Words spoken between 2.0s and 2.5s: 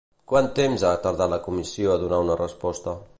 donar una